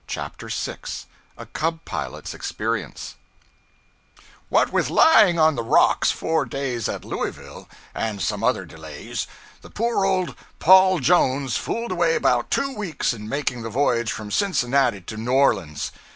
[0.07, 1.05] CHAPTER 6
[1.37, 3.17] A Cub pilot's Experience
[4.49, 9.27] WHAT with lying on the rocks four days at Louisville, and some other delays,
[9.61, 14.31] the poor old 'Paul Jones' fooled away about two weeks in making the voyage from
[14.31, 15.91] Cincinnati to New Orleans.